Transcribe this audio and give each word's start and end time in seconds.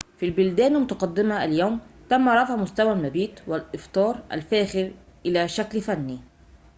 في 0.19 0.25
البلدان 0.25 0.75
المتقدمة 0.75 1.43
اليوم 1.43 1.79
تم 2.09 2.29
رفع 2.29 2.55
مستوى 2.55 2.91
المبيت 2.93 3.39
والإفطار 3.47 4.21
الفاخر 4.31 4.91
إلى 5.25 5.47
شكل 5.47 5.81
فني 5.81 6.19